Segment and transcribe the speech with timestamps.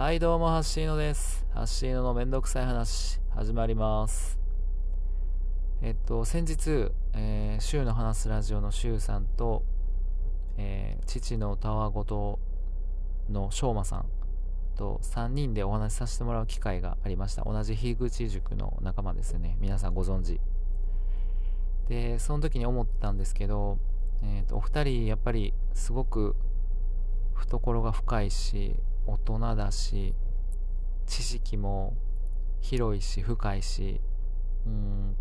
[0.00, 1.44] はい、どうも、ハッシーノです。
[1.52, 4.38] ハッシーノのめんどくさい話、始まります。
[5.82, 9.62] えっと、先日、えー、週の話すラジオの週さんと、
[10.56, 12.38] えー父のたわごと
[13.28, 14.06] のしょうまさん
[14.74, 17.42] と3人でお話しさせてもらう機会がありました。
[17.42, 19.58] 同じ樋口塾の仲間ですね。
[19.60, 20.40] 皆さんご存知。
[21.90, 23.76] で、その時に思ったんですけど、
[24.22, 26.36] えっと、お二人、やっぱりすごく
[27.34, 28.76] 懐が深いし、
[29.12, 30.14] 大人だし、
[31.06, 31.96] 知識も
[32.60, 34.00] 広いし、深いし、
[34.66, 35.16] うん、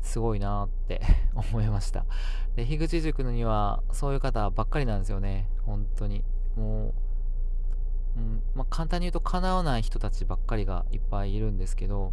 [0.00, 1.02] すごいなって
[1.34, 2.06] 思いました。
[2.54, 5.48] で、樋口塾にはそういう方ばっかりなんですよね。
[5.64, 6.24] 本当に。
[6.56, 6.94] もう、
[8.16, 12.12] うん、まあ、簡単に言うと叶わない人たちばっかりがいっぱいいるんですけど、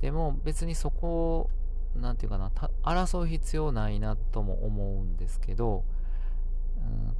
[0.00, 1.48] でも別にそこ
[1.94, 2.50] を、なんていうかな、
[2.82, 5.84] 争う必要ないなとも思うんですけど、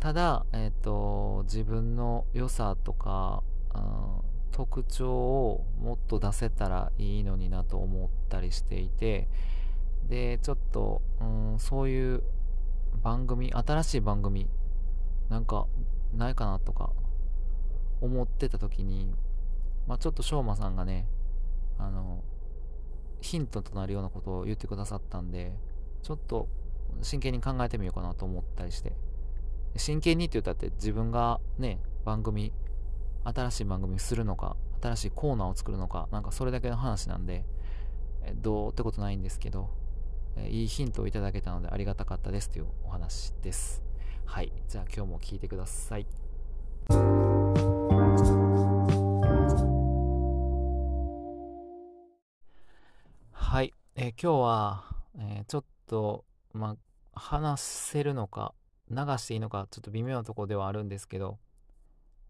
[0.00, 3.42] ただ、えっ、と、自分の良さとか、
[3.74, 9.26] うん特徴をもっと出せたらいいのになと思ったりしていて、
[10.08, 12.22] で、ちょっと、うん、そういう
[13.02, 14.48] 番組、新しい番組、
[15.30, 15.66] なんか、
[16.14, 16.90] ないかなとか、
[18.02, 19.14] 思ってた時に、
[19.88, 21.08] まあちょっとしょうまさんがね、
[21.78, 22.22] あの、
[23.22, 25.56] ヒントとなるようなことを言ってくださったんで、
[26.02, 26.46] ちょっと
[27.00, 28.92] 真剣に考えてみようかなと思ったりして、
[29.76, 32.52] 真剣にって言ったって自分がね、番組、
[33.24, 37.44] 新しい番組するのか、新しいコーナーを作るのか、なんかそれだけの話なんで、
[38.34, 39.70] どうってことないんですけど、
[40.48, 43.82] いいヒントをいただけたのでありがたかったですというお話です。
[44.24, 44.52] はい。
[44.68, 46.06] じゃあ今日も聞いてください。
[53.32, 53.74] はい。
[53.94, 54.84] えー今日は、
[55.18, 56.76] えーちょっと、ま
[57.14, 58.54] あ、話せるのか、
[58.92, 61.38] 流していいのか、ちょっと微妙なとこではあるんですけど、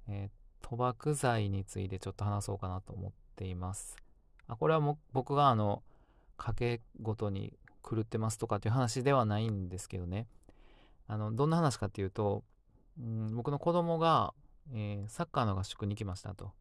[0.08, 3.96] えー賭博罪についてちょっと話そうかなと思っています。
[4.46, 5.82] あこれはも僕があの、
[6.38, 7.52] 賭けごとに
[7.82, 10.28] 狂ってますとかっていう話ではないんですけどね。
[11.08, 12.42] あの、どんな話かっていうと、
[12.98, 14.32] うん、僕の子供が、
[14.72, 16.52] えーサッカーの合宿に行きましたと。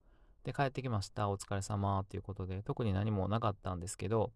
[0.43, 1.29] で、帰ってきました。
[1.29, 4.31] お疲れ様っていうことで、特に何もなかったんですけど、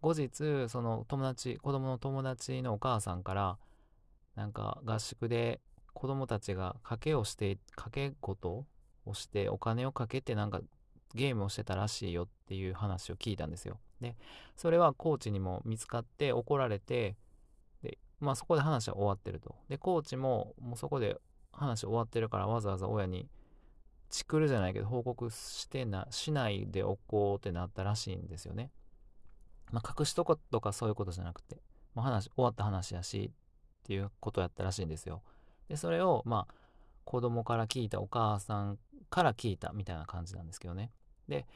[0.00, 3.58] 後日、その友達、子供の友達のお母さんから、
[4.36, 5.60] なんか合宿で
[5.94, 8.66] 子供たちが賭けをして、賭け事
[9.06, 10.60] をして、お金をかけてなんか
[11.14, 13.80] ゲームをしてたらしいよっていう話を聞いたんですよ。
[14.00, 14.14] で、
[14.56, 17.16] それはコーチにも見つかって怒られて、
[17.82, 19.56] で、まあそこで話は終わってると。
[19.68, 21.16] で、コーチももうそこで
[21.50, 23.26] 話終わってるからわざわざ親に
[24.10, 28.70] チクるじゃないけど報告してな、しないでおこうってなったらしいんですよね。
[29.72, 31.62] まあ隠しとことかそういうことじゃなくて、
[31.94, 33.32] まあ話、終わった話やし
[33.86, 35.22] っていうことやったらしいんですよ。
[35.68, 36.54] で、それをまあ
[37.04, 38.78] 子供から聞いたお母さん
[39.10, 40.90] から聞いたみたいな感じなんですけどね。
[41.28, 41.46] で、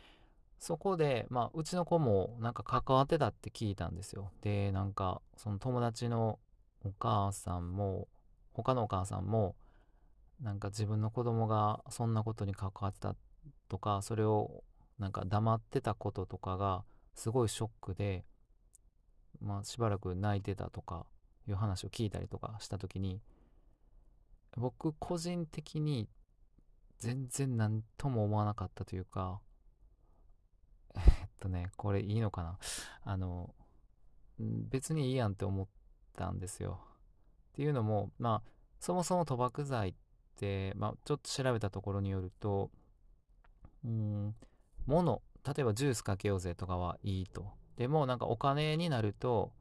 [0.60, 4.30] そこで、まあ、うちの子もなんか関わってたって聞いたんですよ。
[4.42, 6.38] で、なんか、その友達の
[6.84, 8.06] お母さんも、
[8.52, 9.56] 他のお母さんも、
[10.40, 13.16] なんか自分の子供がそんなことに関わってた
[13.68, 14.62] とか、それを
[14.98, 18.24] なんか黙ってたこととかがすごいショックで、
[19.40, 21.06] まあしばらく泣いてたとか
[21.50, 23.20] いう話を聞いたりとかした時に、
[24.56, 26.08] 僕個人的に
[26.98, 29.40] 全然何とも思わなかったというか、
[30.96, 32.58] えっとね、これいいのかな？
[33.04, 33.54] あの、
[34.38, 35.66] 別にいいやんって思っ
[36.16, 36.80] たんですよ。
[37.52, 38.50] っていうのも、まあ、
[38.80, 39.94] そもそも賭博罪っ
[40.36, 42.70] て、まあ、ちょっと調べたところによると、
[43.84, 44.34] うーん、
[44.86, 47.52] 物、例えばジュースかけようぜとかはいいと。
[47.76, 49.52] でも、なんかお金になると、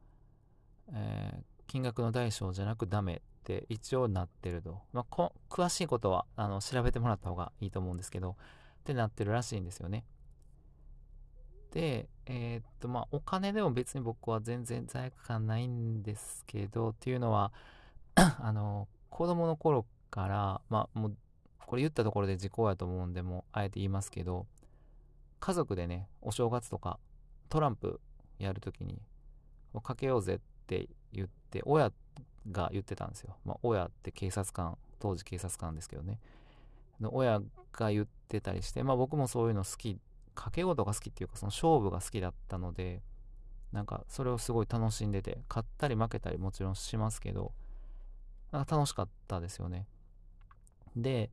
[0.92, 4.82] えー金額の大小じゃなくダメって一応なってると。
[4.92, 8.34] まあ、こ詳しいことは、あの、調べてもらった方がいいと思うんですけど、っ
[8.82, 10.04] てなってるらしいんですよね。
[11.70, 17.52] で、えーっと、まあ、お金でも別に僕は全然罪悪感ないんですけど、っていうのは、
[18.16, 21.16] あの、子供の頃から、まあ、もう、
[21.66, 24.48] これ言ったところで時効やと思うんで、も、あえて言いますけど、
[25.38, 26.98] 家族でね、お正月とか、
[27.48, 28.00] トランプ
[28.40, 29.00] やるときに、
[29.84, 31.92] かけようぜって言って、親
[32.50, 33.36] が言ってたんですよ。
[33.44, 36.18] まあ、親って警察官、当時警察官ですけどね。
[37.00, 37.40] の親
[37.72, 39.98] が言ってたりして、まあ僕もそういうの好き、
[40.34, 43.02] 賭け事が好きっていうか、その勝負が好きだったので、
[43.72, 47.52] なんかそれをすごい楽しんでて、勝ったり負けたりもちろんしますけど、
[48.52, 49.86] なんか楽しかったですよね。
[50.96, 51.30] で、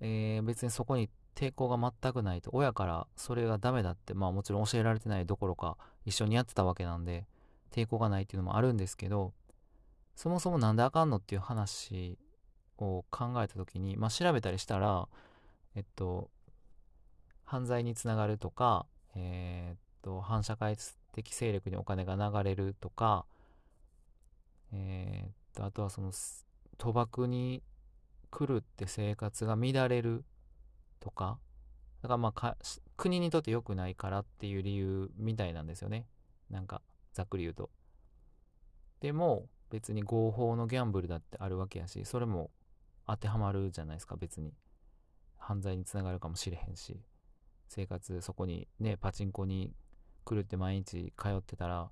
[0.00, 7.26] えー別にそこに抵抗が全くないと、親からそれがダメだって、まあもちろん教えられてないどころか、一緒にやってたわけなんで、
[7.70, 9.32] 抵抗がないっていうのもあるんですけど、
[10.18, 12.18] そもそもなんであかんのっていう話
[12.76, 15.06] を考えた時に、まあ調べたりしたら、
[15.76, 16.28] えっと
[17.44, 20.76] 犯罪につながるとか、えー、っと反社会
[21.12, 23.26] 的勢力にお金が流れるとか、
[24.72, 27.62] えー、っとあとはその賭博に
[28.36, 30.24] 狂って生活が乱れる
[30.98, 31.38] とか
[32.02, 32.56] だからまあ
[32.96, 36.06] 国にとって良くないからっていう理由みたいなんですよね。
[36.50, 36.82] なんか
[37.12, 37.70] ざっくり言うと。
[39.00, 42.50] でも別に合法のギャンブルだってあるわけやしそれも
[43.06, 44.52] 当てはまるじゃないですか別に。
[45.38, 47.00] 犯罪につながるかもしれへんし。
[47.68, 49.72] 生活そこにねパチンコに
[50.24, 51.90] 来るって毎日通ってたら、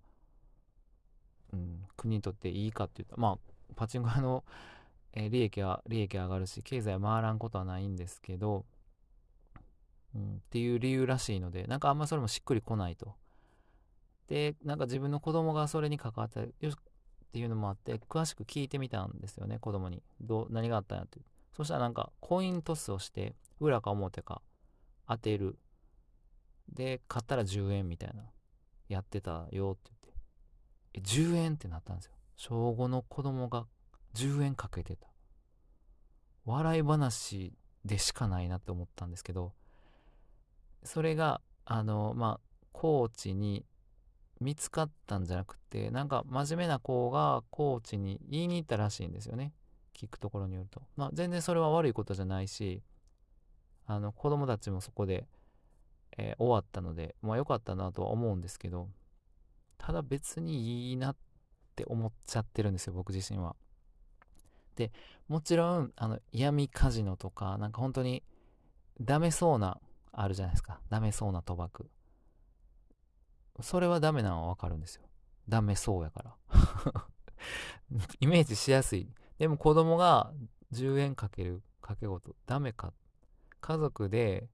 [1.52, 3.38] うん、国にとっていいかって言ったまあ
[3.75, 4.44] パチンコ屋の、
[5.12, 8.64] え、利益は利益上がるし経済は回らんことはないんですけど、
[10.14, 13.14] うん、っていう理由らしいのでなんかあんまそれもしっくりこないと。
[14.29, 16.49] でなんか自分の子供がそれに関わったよ
[17.36, 20.02] っていうのもあって詳しく聞いてみたんですよね子供に。
[20.22, 21.20] どう何があったんやって。
[21.54, 24.40] そしたらなんかコイントスをして裏か表か
[25.06, 25.58] 当てる。
[26.72, 28.24] で買ったら10円みたいな。
[28.88, 29.90] やってたよって
[30.94, 31.28] 言って。
[31.28, 32.12] え10円ってなったんですよ。
[32.36, 33.66] 小5の子供が
[34.14, 35.08] 10円かけてた。
[36.46, 37.52] 笑い話
[37.84, 39.52] でしかないなって思ったんですけど
[40.84, 43.66] それがあのまあコーチに
[44.40, 49.52] 見つかったんじゃなくてなんか真面目な子がコーチに言いに行ったらしいんですよね。
[49.94, 50.82] 聞くところによると。
[50.96, 52.82] まあ全然それは悪いことじゃないし
[53.86, 55.26] あの子供たちもそこで、
[56.18, 58.88] えー、終わったのでまあ良かったなとは思うんですけど
[59.78, 61.16] ただ別にいいなっ
[61.74, 63.56] て思っちゃってるんですよ僕自身は。
[64.74, 64.92] で
[65.28, 68.22] もちろんあの闇カジノとかなんか本当に
[69.00, 69.80] ダメそうな
[70.12, 70.80] あるじゃないですか。
[70.90, 71.90] ダメそうな賭博。
[73.61, 75.03] それはダメなのはわかるんですよ。
[75.49, 76.37] ダメそうやから。
[78.20, 79.08] イメージしやすい。
[79.38, 80.32] でも子供が
[80.73, 82.93] 10円かける掛け事、ダメか。
[83.61, 84.49] 家族で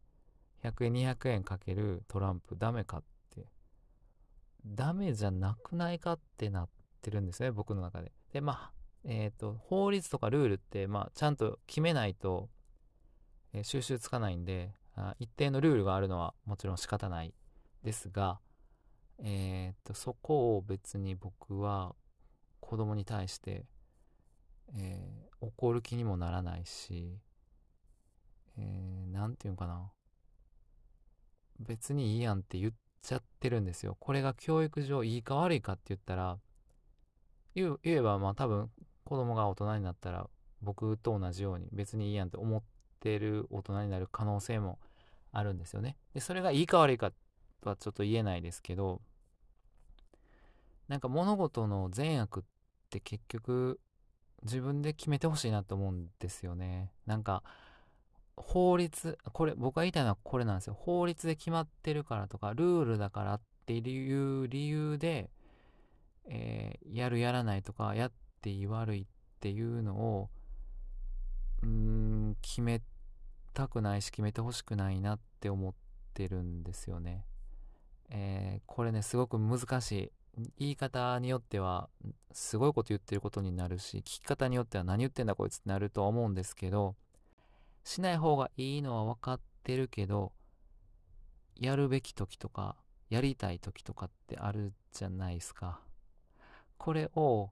[0.63, 3.47] 100円、200円かけるトランプ、ダメかって。
[4.65, 6.69] ダメじゃなくないかってなっ
[7.01, 8.13] てるんですね、僕の中で。
[8.33, 8.73] で、まあ、
[9.05, 12.49] えっ、ー、と、法律とかルールって、まあ、ちゃんと決めないと、
[13.53, 17.35] えー、収集つかないんであ、一定のルールがあるのはもちろん仕方ない
[17.83, 18.41] ですが、
[19.19, 21.95] えー、っと、そこを別に僕は
[22.61, 23.65] 子供に対して、
[24.75, 27.19] えー、怒る気にもならないし、
[28.57, 29.93] えー、なんていうかな。
[31.61, 32.73] 別にいいやんって言っ
[33.03, 33.97] ちゃってるんですよ。
[34.01, 36.39] これが教育上いいか悪いかって言ったら、
[37.55, 38.71] 言えばまあ多分
[39.05, 40.29] 子供が大人になったら
[40.63, 42.63] 僕と同じように別にいいやんって思っ
[43.01, 44.79] てる大人になる可能性も
[45.33, 45.97] あるんですよね。
[46.15, 47.13] で、それがいいか悪いか
[47.71, 49.01] はちょっと言えないですけど、
[50.89, 52.43] なんか物事の善悪っ
[52.91, 53.81] て結局
[54.43, 56.93] 自分で決めてほしいなと思うんですよね。
[57.07, 57.43] なんか
[58.37, 60.75] 法律、これ僕が言いたいのはこれなんですよ。
[60.75, 65.31] 法律で決まってるからとか、ルールだからっていう理由で、
[66.27, 69.07] えー、やるやらないとか、やっていい悪いっ
[69.41, 70.31] ていうのを、
[71.63, 72.83] うーん、決め
[73.53, 75.75] たくないし、決めてほしくないなって思っ
[76.15, 77.27] てるんですよね。
[78.15, 80.13] えー、これね、すごく難しい。
[80.59, 81.89] 言い方によっては
[82.33, 86.95] すごいこと言ってることになるし聞き方によっては何言ってんだこいつってなると思うんですけど
[87.85, 90.33] しない方がいいのは分かってるけど
[91.57, 92.77] やるべき時とか
[93.11, 95.81] やりたい時とかってあるじゃないですか
[96.79, 97.51] これを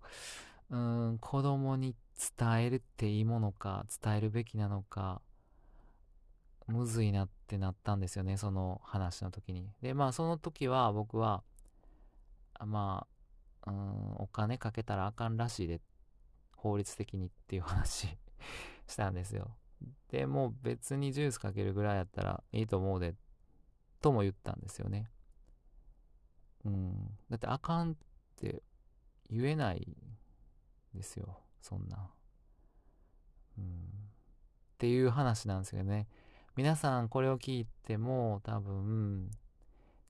[0.70, 1.94] うん子供に
[2.38, 5.20] 伝えるっていいものか伝えるべきなのか
[6.70, 11.42] むずいなってなったんですよねその話の時にでまあその時は僕は
[12.66, 13.06] ま
[13.64, 15.80] あ、うん、お金かけたらあかんらしいで、
[16.56, 18.18] 法律的にっていう話
[18.86, 19.56] したんですよ。
[20.08, 23.14] でも別にジュースかけるぐらいやったらいいと思うで、
[24.00, 25.10] とも言ったんですよね。
[26.64, 27.18] うん。
[27.30, 27.94] だってあかんっ
[28.36, 28.62] て
[29.30, 29.96] 言えない
[30.92, 31.40] ですよ。
[31.62, 32.12] そんな。
[33.56, 33.64] うん。
[33.64, 36.08] っていう話なんですけどね。
[36.60, 39.30] 皆さんこれを聞いても多分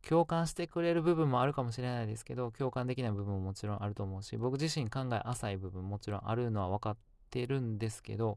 [0.02, 6.97] 共感してくれる部分もあるかもしれないですけど共感できない部分ももちろんあると思うし僕自身考え浅い部分もちろんあるのは分かっ
[7.30, 8.37] てるんですけど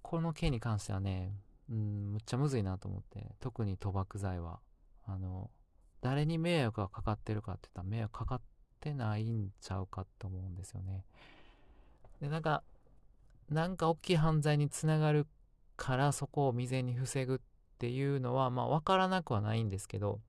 [0.00, 1.30] この件に関してはね
[1.70, 4.58] うんむっちゃむずいなと思って特に賭博罪は。
[5.06, 5.50] あの
[6.00, 8.40] 誰に迷惑がかかってるかって言ったら迷惑かかっ
[8.80, 11.04] てないんちゃうかと思うんですよね。
[12.22, 12.62] でなんか
[13.50, 15.26] なんか大きい犯罪につながる
[15.78, 17.38] からそこを未然に防ぐっ
[17.78, 20.20] ていうのはまあ分からなくはないんですけど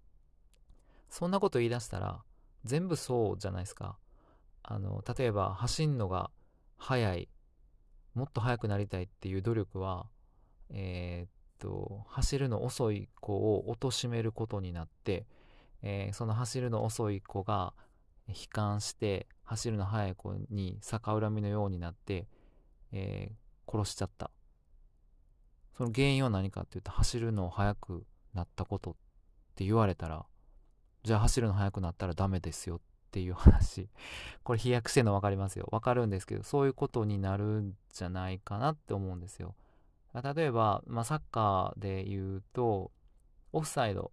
[1.10, 2.22] そんなこと言い出したら
[2.64, 3.98] 全部そうじゃないですか。
[4.62, 6.30] あの例えば走んのが
[6.78, 7.30] 速い
[8.14, 10.06] もっと速くなりたいっていう努力は、
[10.70, 15.26] えー、っと走るの遅い子を貶めることになって、
[15.82, 17.74] えー、その走るの遅い子が
[18.28, 22.28] 悲観して走るの速い子に逆恨みのようになって、
[22.92, 24.30] えー、殺しちゃった。
[25.80, 28.94] その原因は何かっていうと走るのを速くなったことっ
[29.56, 30.26] て言われたら
[31.06, 32.80] じゃあ走るの速くなったらダメですよっ
[33.12, 33.88] ていう話。
[34.44, 35.70] これ飛躍してるの分かりますよ。
[35.72, 39.56] 分かるんですけどそういうことになるんじゃないかなって思うんですよ。
[40.14, 42.92] 例えば、まあ、サッカーで言うと
[43.54, 44.12] オフサイド、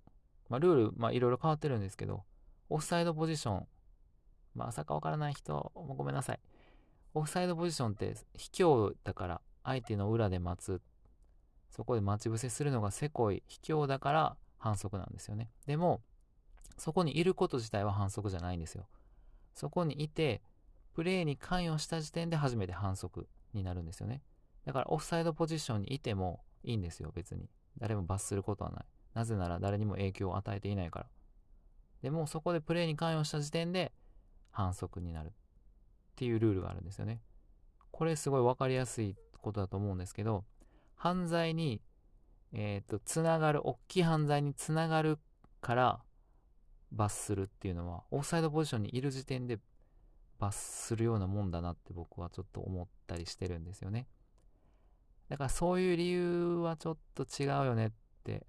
[0.48, 2.22] まあ、ルール、まあ、いろいろ変わってるんですけど
[2.68, 3.68] オフサイドポジション。
[4.54, 6.40] まあ、サッカー分からない人ごめんなさい。
[7.12, 10.80] オフサイドポジションって卑怯だから相手の裏で待つ
[11.70, 15.50] そこで待ち伏せするのがせこい卑怯だから反則なんですよね。
[15.66, 16.00] でも
[16.78, 18.86] そこにいること自体は反則じゃないんですよ。
[19.54, 20.42] そこにいて
[20.94, 24.22] プレーに関与した時点で初めて反則になるんですよね。
[24.64, 27.48] だからオフサイドポジションにいてもいいんですよ別に。
[27.78, 28.84] 誰も罰することはない。
[29.14, 31.06] なぜなら誰にも影響を与えていないから。
[32.02, 33.92] でもそこでプレーに関与した時点で
[34.50, 35.30] 反則になるっ
[36.16, 37.20] ていうルールがあるんですよね。
[37.90, 40.44] これすごい分かりやすいことだと思うんですけど
[40.96, 41.80] 犯罪に
[42.52, 45.18] えっ、ー、とつながる大きい犯罪につながる
[45.60, 46.00] から
[46.92, 49.58] 罰するっていうのはオフサイドポジションにいる時点で
[50.38, 54.06] 罰するようなもんだなって僕はちょっと思ったりしてるんですよね。
[55.28, 57.90] だからそういう理由はちょっと違うよねっ
[58.22, 58.46] て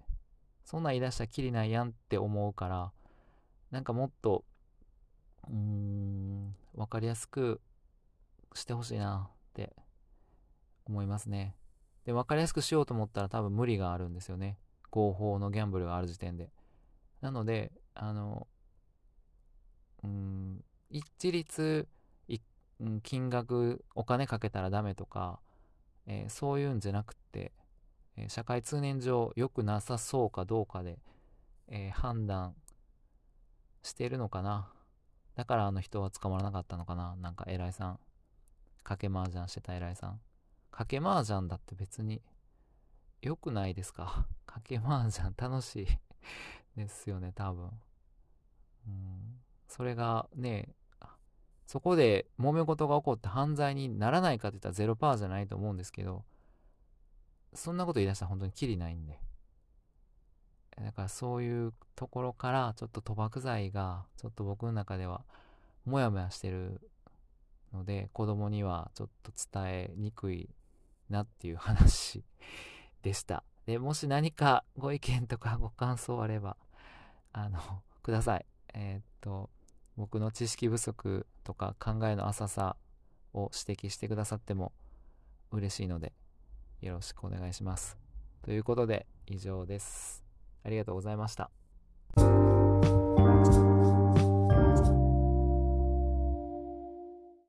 [0.64, 2.92] そんなん言い出したらきりないやんって思うから
[3.70, 4.44] なんかもっと
[5.48, 7.60] うーん分かりやすく
[8.54, 9.74] してほしいなって
[10.86, 11.56] 思いますね。
[12.08, 14.56] で分かりやすくしようと思ったら多分無理があるんですよね。
[14.90, 16.48] 合法のギャンブルがある時点で。
[17.20, 18.46] なのであの
[20.02, 21.86] うん一律
[23.02, 25.38] 金額お金かけたらダメとか、
[26.06, 27.52] えー、そういうんじゃなくて、
[28.16, 31.00] えー、社会通念上良くなさそうかどうかで、
[31.66, 32.54] えー、判断
[33.82, 34.72] してるのかな。
[35.34, 37.16] だからあの人は捕まらなかったのかな。
[37.16, 38.00] なんか偉いさん。
[38.82, 40.20] 賭け麻雀してた偉いさん。
[40.78, 42.22] 賭け麻雀だって別に
[43.20, 44.28] 良くないですか？
[44.46, 45.86] 賭け麻雀楽しい
[46.76, 47.70] ですよね多分。
[48.86, 49.40] うん。
[49.66, 50.72] それがね
[51.66, 56.24] そこで揉め事が起こって犯罪にならないかって言ったらゼロパーじゃないと思うんですけど
[57.52, 59.20] そんなこと言い出したら本当にきりないんで。
[60.76, 65.24] だからそういうところからちょっと賭博罪がちょっと僕の中では
[65.84, 66.80] モヤモヤしてる
[67.72, 70.48] ので子供にはちょっと伝えにくい
[71.08, 72.24] なっていう話
[73.02, 73.44] でした。
[73.66, 76.56] で、もし何かご意見とかご感想あれば、
[77.32, 77.60] あの、
[78.02, 78.46] ください。
[78.74, 79.50] えー、っと、
[79.96, 82.76] 僕の知識不足とか考えの浅さ
[83.34, 84.72] を指摘してくださっても
[85.50, 86.12] 嬉しいので、
[86.80, 87.98] よろしくお願いします。
[88.42, 90.24] ということで、以上です。
[90.62, 91.50] ありがとうございました。